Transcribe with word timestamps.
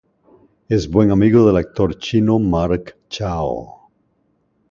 Es 0.77 0.87
buen 0.93 1.11
amigo 1.15 1.43
del 1.45 1.57
actor 1.57 1.93
chino 1.99 2.39
Mark 2.39 2.97
Chao. 3.07 3.91